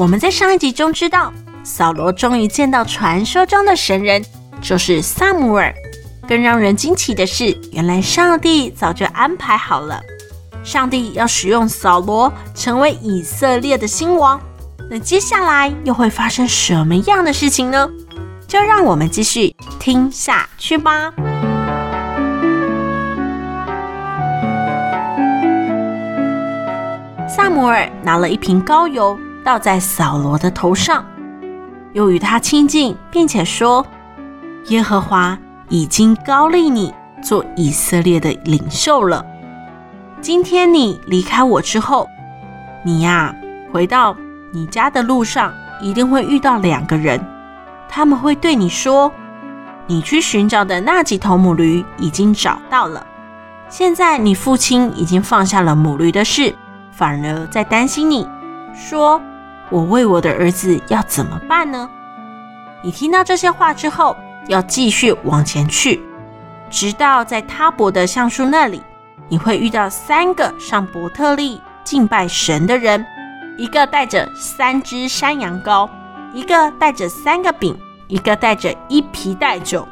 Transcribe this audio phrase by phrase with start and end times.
[0.00, 1.30] 我们在上一集中知道，
[1.62, 4.24] 扫罗终于见到传说中的神人，
[4.58, 5.74] 就是撒母耳。
[6.26, 10.00] 更让人惊奇的是，原来上帝早就安排好了，
[10.64, 14.40] 上帝要使用扫罗成为以色列的新王。
[14.88, 17.86] 那接下来又会发生什么样的事情呢？
[18.48, 21.12] 就让我们继续听下去吧。
[27.28, 29.20] 撒母耳拿了一瓶膏油。
[29.44, 31.04] 倒在扫罗的头上，
[31.92, 33.84] 又与他亲近，并且说
[34.68, 35.38] ：“耶和华
[35.68, 39.24] 已经高立你做以色列的领袖了。
[40.20, 42.06] 今天你离开我之后，
[42.84, 43.34] 你呀，
[43.72, 44.14] 回到
[44.52, 47.18] 你家的路上，一定会遇到两个人，
[47.88, 49.10] 他们会对你说：
[49.86, 53.06] 你去寻找的那几头母驴已经找到了。
[53.70, 56.54] 现在你父亲已经放下了母驴的事，
[56.90, 58.28] 反而在担心你，
[58.74, 59.20] 说。”
[59.70, 61.88] 我为我的儿子要怎么办呢？
[62.82, 64.16] 你听到这些话之后，
[64.48, 66.02] 要继续往前去，
[66.68, 68.82] 直到在他伯的橡树那里，
[69.28, 73.06] 你会遇到三个上伯特利敬拜神的人，
[73.56, 75.88] 一个带着三只山羊羔，
[76.32, 79.86] 一个带着三个饼，一个带着一皮袋酒。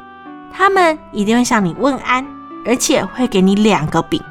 [0.51, 2.27] 他们一定会向你问安，
[2.65, 4.21] 而且会给你两个饼，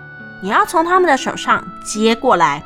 [0.43, 2.63] 你要从他们的手上接过来，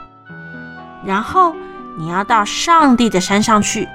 [1.05, 1.55] 然后。
[1.98, 3.89] 你要到上帝的山上去，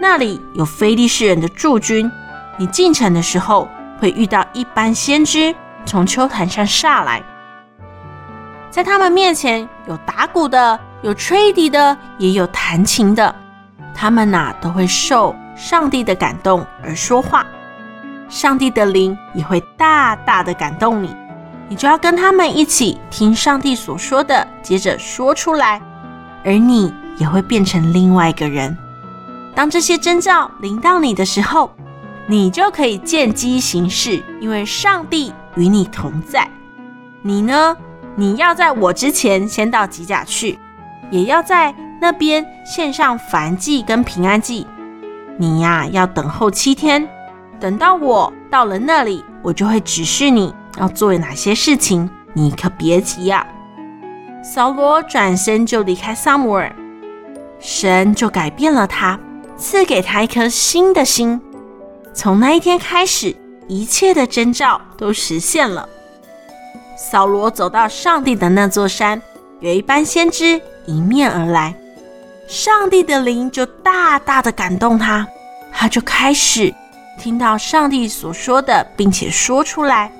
[0.00, 2.10] 那里有非利士人的驻军。
[2.56, 3.68] 你进城的时候，
[4.00, 5.54] 会遇到一班先知
[5.84, 7.22] 从丘坛上下来，
[8.70, 13.34] 在他们面前有打鼓的，有吹笛的，也有弹琴的。
[13.94, 17.44] 他们呐、都会受上帝的感动而说话，
[18.28, 21.14] 上帝的灵也会大大的感动你。
[21.68, 25.80] 你就要跟他们一起听上帝所说的，接着说出来，
[26.44, 26.92] 而你。
[27.18, 28.76] 也会变成另外一个人。
[29.54, 31.70] 当这些征兆临到你的时候，
[32.26, 36.48] 你就可以见机行事，因为上帝与你同在。
[37.20, 37.76] 你呢？
[38.16, 40.58] 你要在我之前先到吉甲去，
[41.10, 44.66] 也要在那边献上燔祭跟平安祭。
[45.38, 47.06] 你呀，要等候七天，
[47.60, 52.08] 等到我到了那里，我就会指示你要做哪些事情。
[52.32, 53.46] 你可别急呀。
[54.42, 56.74] 扫罗转身就离开撒母耳。
[57.60, 59.18] 神就改变了他，
[59.56, 61.40] 赐给他一颗新的心。
[62.12, 63.34] 从那一天开始，
[63.68, 65.88] 一切的征兆都实现了。
[66.96, 69.22] 扫罗走到上帝的那座山，
[69.60, 71.74] 有一班先知迎面而来，
[72.48, 75.26] 上帝的灵就大大的感动他，
[75.72, 76.74] 他就开始
[77.18, 80.10] 听到上帝所说的，并且说出来。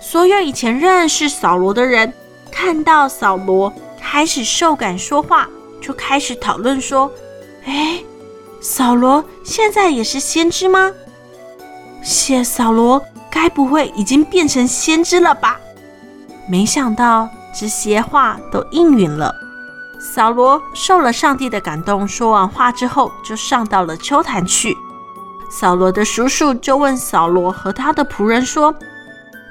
[0.00, 2.12] 所有以前认识扫罗的人，
[2.60, 5.48] 看到扫罗开始受感说话。
[5.80, 7.10] 就开始讨论说
[7.64, 8.04] ：“哎，
[8.60, 10.92] 扫罗现在也是先知吗？
[12.02, 15.58] 谢扫罗该不会已经变成先知了吧？”
[16.46, 17.26] 没想到
[17.58, 19.34] 这些话都应允了。
[19.98, 24.76] 扫罗受了上帝的感动，说完话之后，就上到了丘坛去。
[25.50, 28.74] 扫罗的叔叔就问扫罗和他的仆人说：“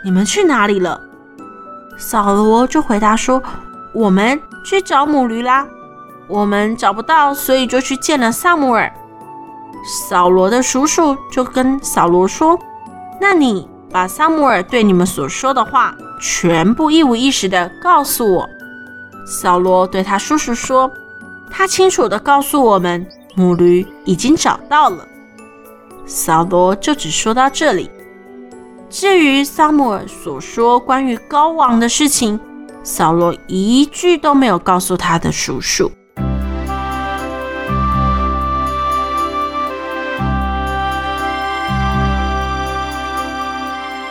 [0.06, 1.02] 你们去哪里了？”
[2.00, 3.44] 扫罗就回答说
[3.94, 5.68] ：“我们去找母驴啦。”
[6.28, 8.92] 我们找不到，所以就去见了撒母耳。
[10.08, 12.58] 扫罗的叔叔就跟扫罗说
[13.20, 18.48] ：“那你把撒母耳对你们所说的话，全部一五一十的告诉我。”
[19.26, 20.92] 扫罗对他叔叔说
[21.50, 23.06] ：“他清楚的告诉我们，
[23.36, 25.06] 母驴已经找到了。”
[26.06, 27.90] 扫罗就只说到这里。
[28.90, 32.40] 至于撒母耳所说关于高王的事情，
[32.84, 35.92] 扫罗一句都没有告诉他的叔叔。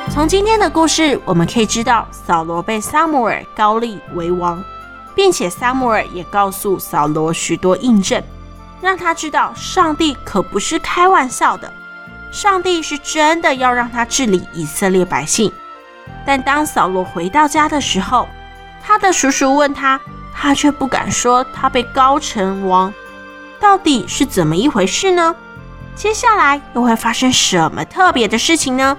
[0.09, 4.63] 从今天的故事，我们可以知道，扫罗被撒母耳膏立为王，
[5.13, 8.23] 并且撒母耳也告诉扫罗许多印证，
[8.81, 11.73] 让他知道上帝可不是开玩笑的，
[12.31, 15.53] 上帝是真的要让他治理以色列百姓。
[16.27, 18.29] 但当扫罗回到家的时候，
[18.83, 20.01] 他的叔叔问他，
[20.35, 22.93] 他却不敢说他被高成王。
[23.61, 25.35] 到底是怎么一回事呢？
[25.97, 28.97] 接下来又会发生什么特别的事情呢？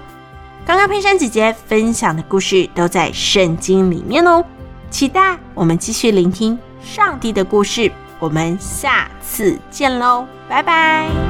[0.66, 4.44] 刚刚佩珊姐姐分享的故事都在圣经里面哦，
[4.90, 7.90] 期待我们继续聆听上帝的故事。
[8.18, 11.29] 我们下次见喽，拜拜。